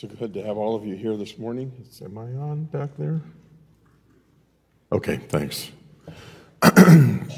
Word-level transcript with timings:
So 0.00 0.06
good 0.06 0.32
to 0.34 0.44
have 0.44 0.56
all 0.56 0.76
of 0.76 0.86
you 0.86 0.94
here 0.94 1.16
this 1.16 1.38
morning. 1.38 1.72
Is, 1.82 2.00
am 2.02 2.16
I 2.18 2.30
on 2.40 2.66
back 2.66 2.90
there? 2.96 3.20
Okay, 4.92 5.16
thanks. 5.16 5.72
I'm 6.62 7.28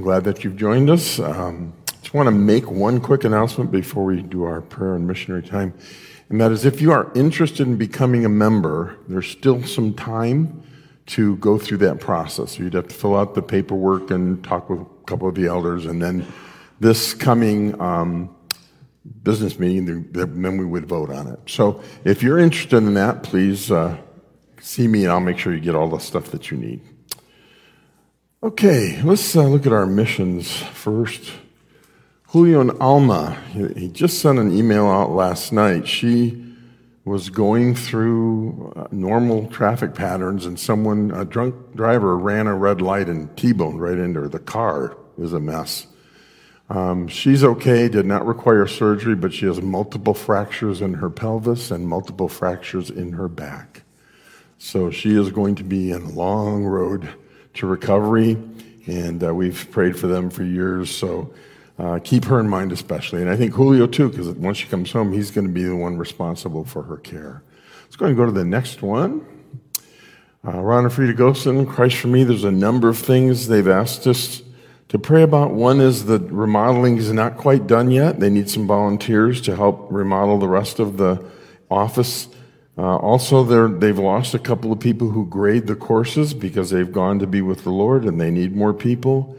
glad 0.00 0.22
that 0.22 0.44
you've 0.44 0.54
joined 0.54 0.88
us. 0.88 1.18
Um, 1.18 1.72
just 2.00 2.14
want 2.14 2.28
to 2.28 2.30
make 2.30 2.70
one 2.70 3.00
quick 3.00 3.24
announcement 3.24 3.72
before 3.72 4.04
we 4.04 4.22
do 4.22 4.44
our 4.44 4.60
prayer 4.60 4.94
and 4.94 5.04
missionary 5.04 5.42
time. 5.42 5.74
And 6.28 6.40
that 6.40 6.52
is 6.52 6.64
if 6.64 6.80
you 6.80 6.92
are 6.92 7.10
interested 7.16 7.66
in 7.66 7.74
becoming 7.74 8.24
a 8.24 8.28
member, 8.28 8.96
there's 9.08 9.26
still 9.26 9.60
some 9.64 9.92
time 9.92 10.62
to 11.06 11.34
go 11.38 11.58
through 11.58 11.78
that 11.78 11.98
process. 11.98 12.52
So 12.52 12.62
you'd 12.62 12.74
have 12.74 12.86
to 12.86 12.94
fill 12.94 13.16
out 13.16 13.34
the 13.34 13.42
paperwork 13.42 14.12
and 14.12 14.44
talk 14.44 14.70
with 14.70 14.82
a 14.82 14.86
couple 15.06 15.26
of 15.26 15.34
the 15.34 15.48
elders. 15.48 15.86
And 15.86 16.00
then 16.00 16.24
this 16.78 17.14
coming 17.14 17.80
um, 17.80 18.32
business 19.22 19.58
meeting, 19.58 20.08
then 20.12 20.56
we 20.58 20.64
would 20.64 20.86
vote 20.86 21.10
on 21.10 21.26
it. 21.26 21.38
So 21.46 21.82
if 22.04 22.22
you're 22.22 22.38
interested 22.38 22.76
in 22.76 22.94
that, 22.94 23.22
please 23.22 23.70
uh, 23.70 23.96
see 24.60 24.86
me 24.88 25.04
and 25.04 25.12
I'll 25.12 25.20
make 25.20 25.38
sure 25.38 25.54
you 25.54 25.60
get 25.60 25.74
all 25.74 25.88
the 25.88 25.98
stuff 25.98 26.30
that 26.30 26.50
you 26.50 26.56
need. 26.56 26.80
Okay, 28.42 29.00
let's 29.02 29.36
uh, 29.36 29.44
look 29.44 29.66
at 29.66 29.72
our 29.72 29.86
missions 29.86 30.50
first. 30.50 31.32
Julio 32.28 32.60
and 32.60 32.70
Alma, 32.80 33.36
he 33.52 33.88
just 33.88 34.20
sent 34.20 34.38
an 34.38 34.56
email 34.56 34.86
out 34.86 35.10
last 35.10 35.52
night. 35.52 35.88
She 35.88 36.46
was 37.04 37.28
going 37.28 37.74
through 37.74 38.72
uh, 38.76 38.86
normal 38.92 39.48
traffic 39.48 39.94
patterns 39.94 40.46
and 40.46 40.58
someone, 40.60 41.10
a 41.10 41.24
drunk 41.24 41.74
driver, 41.74 42.16
ran 42.16 42.46
a 42.46 42.54
red 42.54 42.80
light 42.80 43.08
and 43.08 43.36
T-boned 43.36 43.80
right 43.80 43.98
into 43.98 44.20
her. 44.20 44.28
The 44.28 44.38
car 44.38 44.96
is 45.18 45.32
a 45.32 45.40
mess. 45.40 45.86
Um, 46.70 47.08
she's 47.08 47.42
okay, 47.42 47.88
did 47.88 48.06
not 48.06 48.24
require 48.24 48.64
surgery, 48.68 49.16
but 49.16 49.34
she 49.34 49.44
has 49.46 49.60
multiple 49.60 50.14
fractures 50.14 50.80
in 50.80 50.94
her 50.94 51.10
pelvis 51.10 51.72
and 51.72 51.86
multiple 51.86 52.28
fractures 52.28 52.90
in 52.90 53.12
her 53.12 53.26
back. 53.26 53.82
So 54.58 54.90
she 54.92 55.16
is 55.16 55.32
going 55.32 55.56
to 55.56 55.64
be 55.64 55.90
in 55.90 56.02
a 56.02 56.10
long 56.10 56.64
road 56.64 57.08
to 57.54 57.66
recovery, 57.66 58.38
and 58.86 59.24
uh, 59.24 59.34
we've 59.34 59.68
prayed 59.72 59.98
for 59.98 60.06
them 60.06 60.30
for 60.30 60.44
years. 60.44 60.94
So 60.94 61.34
uh, 61.76 61.98
keep 62.04 62.24
her 62.26 62.38
in 62.38 62.48
mind, 62.48 62.70
especially. 62.70 63.20
And 63.20 63.30
I 63.30 63.36
think 63.36 63.52
Julio, 63.52 63.88
too, 63.88 64.08
because 64.08 64.28
once 64.28 64.58
she 64.58 64.68
comes 64.68 64.92
home, 64.92 65.12
he's 65.12 65.32
going 65.32 65.48
to 65.48 65.52
be 65.52 65.64
the 65.64 65.74
one 65.74 65.98
responsible 65.98 66.64
for 66.64 66.84
her 66.84 66.98
care. 66.98 67.42
Let's 67.82 67.96
go 67.96 68.06
and 68.06 68.16
go 68.16 68.26
to 68.26 68.32
the 68.32 68.44
next 68.44 68.80
one. 68.80 69.26
Uh, 70.46 70.60
Ron 70.60 70.84
and 70.84 70.92
Frida 70.92 71.14
Gosen, 71.14 71.68
Christ 71.68 71.96
for 71.96 72.08
Me, 72.08 72.22
there's 72.22 72.44
a 72.44 72.52
number 72.52 72.88
of 72.88 72.96
things 72.96 73.48
they've 73.48 73.66
asked 73.66 74.06
us 74.06 74.42
to 74.90 74.98
pray 74.98 75.22
about. 75.22 75.52
One 75.52 75.80
is 75.80 76.04
the 76.04 76.18
remodeling 76.18 76.98
is 76.98 77.12
not 77.12 77.36
quite 77.36 77.66
done 77.66 77.90
yet. 77.90 78.20
They 78.20 78.28
need 78.28 78.50
some 78.50 78.66
volunteers 78.66 79.40
to 79.42 79.56
help 79.56 79.86
remodel 79.90 80.38
the 80.38 80.48
rest 80.48 80.80
of 80.80 80.96
the 80.96 81.24
office. 81.70 82.28
Uh, 82.76 82.96
also, 82.96 83.68
they've 83.68 83.98
lost 83.98 84.34
a 84.34 84.38
couple 84.38 84.72
of 84.72 84.80
people 84.80 85.10
who 85.10 85.26
grade 85.26 85.68
the 85.68 85.76
courses 85.76 86.34
because 86.34 86.70
they've 86.70 86.90
gone 86.92 87.20
to 87.20 87.26
be 87.26 87.40
with 87.40 87.62
the 87.62 87.70
Lord 87.70 88.04
and 88.04 88.20
they 88.20 88.30
need 88.30 88.54
more 88.56 88.74
people. 88.74 89.38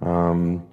Um, 0.00 0.64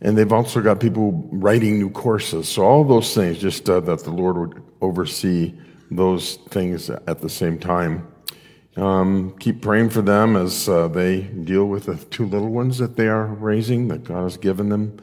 and 0.00 0.18
they've 0.18 0.32
also 0.32 0.60
got 0.60 0.80
people 0.80 1.28
writing 1.30 1.78
new 1.78 1.90
courses. 1.90 2.48
So, 2.48 2.64
all 2.64 2.84
those 2.84 3.14
things, 3.14 3.38
just 3.38 3.68
uh, 3.70 3.80
that 3.80 4.02
the 4.02 4.10
Lord 4.10 4.36
would 4.36 4.62
oversee 4.80 5.54
those 5.90 6.36
things 6.48 6.90
at 6.90 7.20
the 7.20 7.28
same 7.28 7.58
time. 7.58 8.08
Um, 8.76 9.36
keep 9.38 9.60
praying 9.60 9.90
for 9.90 10.02
them 10.02 10.36
as 10.36 10.68
uh, 10.68 10.88
they 10.88 11.22
deal 11.22 11.64
with 11.64 11.86
the 11.86 11.96
two 11.96 12.26
little 12.26 12.50
ones 12.50 12.78
that 12.78 12.96
they 12.96 13.08
are 13.08 13.26
raising, 13.26 13.88
that 13.88 14.04
God 14.04 14.22
has 14.22 14.36
given 14.36 14.68
them. 14.68 14.98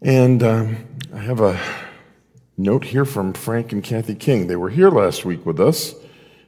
And 0.00 0.42
um, 0.42 0.76
I 1.12 1.18
have 1.18 1.40
a 1.40 1.60
note 2.56 2.84
here 2.84 3.04
from 3.04 3.32
Frank 3.32 3.72
and 3.72 3.84
Kathy 3.84 4.14
King. 4.14 4.46
They 4.46 4.56
were 4.56 4.70
here 4.70 4.90
last 4.90 5.24
week 5.24 5.44
with 5.44 5.60
us. 5.60 5.94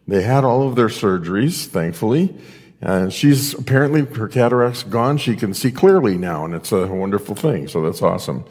They 0.09 0.23
had 0.23 0.45
all 0.45 0.67
of 0.67 0.77
their 0.77 0.89
surgeries, 0.89 1.67
thankfully. 1.67 2.35
And 2.81 3.13
she's 3.13 3.53
apparently, 3.53 4.07
her 4.17 4.27
cataract's 4.27 4.83
gone. 4.85 5.19
She 5.19 5.37
can 5.37 5.53
see 5.53 5.71
clearly 5.71 6.17
now, 6.17 6.45
and 6.45 6.55
it's 6.55 6.73
a 6.73 6.87
wonderful 6.87 7.35
thing. 7.35 7.69
So 7.69 7.83
that's 7.83 8.01
awesome. 8.01 8.45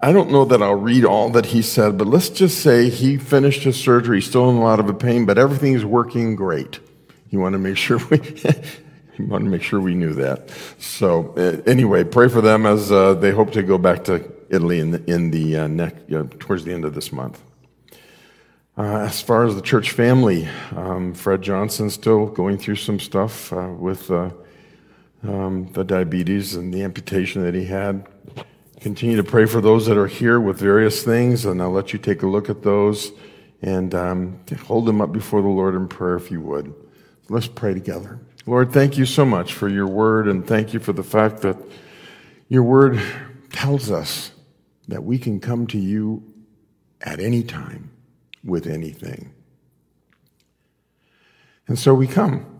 I 0.00 0.12
don't 0.12 0.30
know 0.30 0.46
that 0.46 0.62
I'll 0.62 0.74
read 0.74 1.04
all 1.04 1.28
that 1.30 1.46
he 1.46 1.60
said, 1.60 1.98
but 1.98 2.06
let's 2.06 2.30
just 2.30 2.62
say 2.62 2.88
he 2.88 3.18
finished 3.18 3.64
his 3.64 3.76
surgery, 3.76 4.22
still 4.22 4.48
in 4.48 4.56
a 4.56 4.62
lot 4.62 4.80
of 4.80 4.98
pain, 4.98 5.26
but 5.26 5.36
everything 5.36 5.74
is 5.74 5.84
working 5.84 6.36
great. 6.36 6.80
He 7.28 7.36
wanted 7.36 7.58
to 7.58 7.62
make 7.62 7.76
sure 7.86 7.98
we, 8.10 8.18
he 8.18 9.22
wanted 9.22 9.44
to 9.44 9.50
make 9.50 9.62
sure 9.62 9.80
we 9.80 9.94
knew 9.94 10.14
that. 10.14 10.50
So 10.78 11.34
uh, 11.36 11.60
anyway, 11.68 12.04
pray 12.04 12.28
for 12.28 12.40
them 12.40 12.64
as 12.64 12.90
uh, 12.90 13.14
they 13.14 13.30
hope 13.30 13.52
to 13.52 13.62
go 13.62 13.76
back 13.76 14.04
to 14.04 14.32
Italy 14.48 14.80
in 14.80 14.92
the, 14.92 15.04
in 15.10 15.30
the 15.30 15.58
uh, 15.58 15.66
next, 15.66 16.08
you 16.08 16.24
towards 16.38 16.64
the 16.64 16.72
end 16.72 16.84
of 16.86 16.94
this 16.94 17.12
month. 17.12 17.42
Uh, 18.78 19.00
as 19.00 19.20
far 19.20 19.44
as 19.44 19.54
the 19.56 19.60
church 19.60 19.90
family, 19.90 20.48
um, 20.76 21.12
Fred 21.12 21.42
Johnson 21.42 21.90
still 21.90 22.26
going 22.26 22.56
through 22.56 22.76
some 22.76 23.00
stuff 23.00 23.52
uh, 23.52 23.74
with 23.76 24.08
uh, 24.10 24.30
um, 25.24 25.68
the 25.72 25.82
diabetes 25.82 26.54
and 26.54 26.72
the 26.72 26.84
amputation 26.84 27.42
that 27.42 27.54
he 27.54 27.64
had. 27.64 28.06
Continue 28.80 29.16
to 29.16 29.24
pray 29.24 29.44
for 29.44 29.60
those 29.60 29.86
that 29.86 29.96
are 29.96 30.06
here 30.06 30.40
with 30.40 30.60
various 30.60 31.02
things, 31.02 31.44
and 31.44 31.60
I'll 31.60 31.72
let 31.72 31.92
you 31.92 31.98
take 31.98 32.22
a 32.22 32.28
look 32.28 32.48
at 32.48 32.62
those 32.62 33.10
and 33.60 33.92
um, 33.92 34.40
hold 34.66 34.86
them 34.86 35.00
up 35.00 35.10
before 35.10 35.42
the 35.42 35.48
Lord 35.48 35.74
in 35.74 35.88
prayer 35.88 36.14
if 36.14 36.30
you 36.30 36.40
would. 36.42 36.72
Let's 37.28 37.48
pray 37.48 37.74
together. 37.74 38.20
Lord, 38.46 38.72
thank 38.72 38.96
you 38.96 39.04
so 39.04 39.24
much 39.24 39.52
for 39.52 39.68
your 39.68 39.88
word, 39.88 40.28
and 40.28 40.46
thank 40.46 40.72
you 40.72 40.78
for 40.78 40.92
the 40.92 41.02
fact 41.02 41.42
that 41.42 41.56
your 42.48 42.62
word 42.62 43.00
tells 43.52 43.90
us 43.90 44.30
that 44.86 45.02
we 45.02 45.18
can 45.18 45.40
come 45.40 45.66
to 45.66 45.78
you 45.78 46.22
at 47.00 47.18
any 47.18 47.42
time 47.42 47.90
with 48.44 48.66
anything. 48.66 49.34
And 51.66 51.76
so 51.76 51.94
we 51.94 52.06
come. 52.06 52.57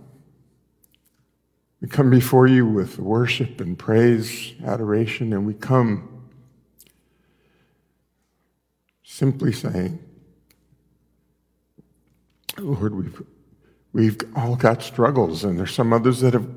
We 1.80 1.88
come 1.88 2.10
before 2.10 2.46
you 2.46 2.66
with 2.66 2.98
worship 2.98 3.60
and 3.60 3.78
praise, 3.78 4.52
adoration, 4.64 5.32
and 5.32 5.46
we 5.46 5.54
come 5.54 6.26
simply 9.04 9.52
saying, 9.52 10.00
Lord, 12.58 12.94
we've, 12.94 13.22
we've 13.92 14.18
all 14.34 14.56
got 14.56 14.82
struggles, 14.82 15.44
and 15.44 15.58
there's 15.58 15.72
some 15.72 15.92
others 15.92 16.20
that 16.20 16.34
have, 16.34 16.48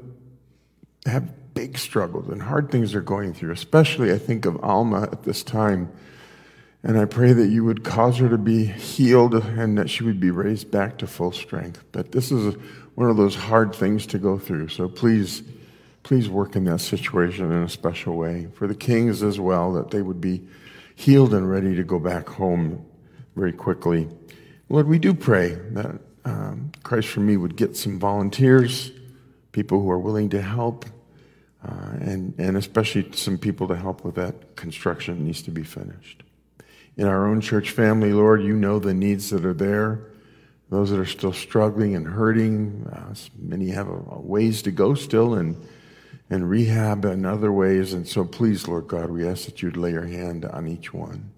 have 1.06 1.54
big 1.54 1.78
struggles 1.78 2.28
and 2.28 2.42
hard 2.42 2.72
things 2.72 2.92
they're 2.92 3.02
going 3.02 3.34
through. 3.34 3.52
Especially, 3.52 4.12
I 4.12 4.18
think 4.18 4.46
of 4.46 4.64
Alma 4.64 5.04
at 5.04 5.24
this 5.24 5.44
time. 5.44 5.92
And 6.84 6.98
I 6.98 7.06
pray 7.06 7.32
that 7.34 7.48
you 7.48 7.64
would 7.64 7.84
cause 7.84 8.18
her 8.18 8.30
to 8.30 8.40
be 8.40 8.66
healed 8.66 9.36
and 9.36 9.78
that 9.78 9.88
she 9.88 10.04
would 10.04 10.20
be 10.20 10.32
raised 10.32 10.72
back 10.72 10.98
to 10.98 11.08
full 11.08 11.32
strength. 11.32 11.84
But 11.92 12.12
this 12.12 12.32
is 12.32 12.56
one 13.02 13.10
of 13.10 13.18
those 13.18 13.34
hard 13.34 13.74
things 13.74 14.06
to 14.06 14.20
go 14.20 14.38
through. 14.38 14.68
So 14.68 14.88
please, 14.88 15.42
please 16.04 16.30
work 16.30 16.56
in 16.56 16.66
that 16.66 16.82
situation 16.82 17.52
in 17.52 17.64
a 17.64 17.68
special 17.68 18.16
way. 18.16 18.48
For 18.54 18.68
the 18.68 18.76
kings 18.76 19.24
as 19.24 19.40
well, 19.40 19.74
that 19.74 19.90
they 19.90 20.04
would 20.04 20.22
be 20.22 20.48
healed 20.94 21.34
and 21.34 21.50
ready 21.50 21.76
to 21.76 21.84
go 21.84 21.98
back 21.98 22.30
home 22.30 22.86
very 23.36 23.54
quickly. 23.54 24.08
Lord, 24.70 24.88
we 24.88 25.00
do 25.00 25.16
pray 25.16 25.56
that 25.72 26.00
um, 26.26 26.72
Christ 26.84 27.08
for 27.08 27.22
Me 27.22 27.38
would 27.38 27.56
get 27.56 27.76
some 27.76 27.98
volunteers, 27.98 28.92
people 29.52 29.82
who 29.82 29.90
are 29.90 29.98
willing 29.98 30.30
to 30.30 30.42
help, 30.44 30.86
uh, 31.68 31.94
and, 32.02 32.36
and 32.38 32.56
especially 32.56 33.12
some 33.14 33.40
people 33.40 33.68
to 33.70 33.76
help 33.76 34.06
with 34.06 34.14
that 34.14 34.56
construction 34.56 35.26
needs 35.26 35.42
to 35.42 35.50
be 35.50 35.64
finished. 35.64 36.22
In 36.98 37.08
our 37.08 37.26
own 37.26 37.42
church 37.42 37.72
family, 37.72 38.14
Lord, 38.14 38.44
you 38.44 38.56
know 38.56 38.78
the 38.78 38.94
needs 38.94 39.32
that 39.32 39.44
are 39.44 39.56
there 39.56 40.11
those 40.72 40.90
that 40.90 41.00
are 41.00 41.06
still 41.06 41.34
struggling 41.34 41.96
and 41.96 42.08
hurting. 42.08 42.90
Uh, 42.92 43.14
many 43.38 43.70
have 43.70 43.90
a, 43.90 44.04
a 44.12 44.20
ways 44.20 44.62
to 44.64 44.72
go 44.72 44.96
still 44.96 45.36
and, 45.36 45.68
and 46.30 46.50
rehab 46.50 47.04
and 47.04 47.26
other 47.26 47.52
ways. 47.52 47.94
And 47.94 48.08
so 48.08 48.24
please, 48.24 48.68
Lord 48.68 48.88
God, 48.88 49.12
we 49.12 49.28
ask 49.28 49.46
that 49.46 49.62
you'd 49.62 49.76
lay 49.76 49.92
your 49.92 50.08
hand 50.08 50.46
on 50.46 50.68
each 50.68 50.94
one. 50.94 51.30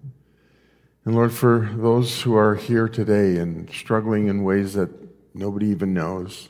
And 1.04 1.16
Lord, 1.16 1.32
for 1.32 1.68
those 1.76 2.22
who 2.22 2.36
are 2.36 2.54
here 2.54 2.88
today 2.88 3.36
and 3.36 3.68
struggling 3.70 4.28
in 4.28 4.44
ways 4.44 4.74
that 4.74 4.90
nobody 5.34 5.66
even 5.66 5.92
knows, 5.92 6.48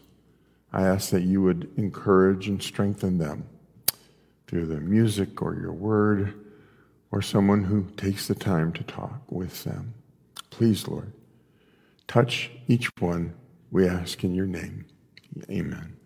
I 0.70 0.82
ask 0.82 1.08
that 1.11 1.23
you 1.23 1.41
would 1.41 1.73
encourage 1.79 2.49
and 2.49 2.62
strengthen 2.62 3.17
them 3.17 3.47
through 4.47 4.67
their 4.67 4.81
music 4.81 5.41
or 5.41 5.55
your 5.55 5.73
word 5.73 6.35
or 7.11 7.23
someone 7.23 7.64
who 7.64 7.87
takes 7.97 8.29
the 8.29 8.35
time 8.35 8.73
to 8.75 8.82
talk 8.82 9.23
with 9.31 9.64
them. 9.64 9.94
Please, 10.50 10.87
Lord. 10.87 11.12
Touch 12.06 12.51
each 12.69 12.91
one, 12.99 13.35
we 13.71 13.89
ask 13.89 14.23
in 14.25 14.35
your 14.35 14.47
name. 14.47 14.87
Amen. 15.51 15.97